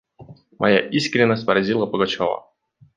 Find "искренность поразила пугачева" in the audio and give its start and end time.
0.79-2.47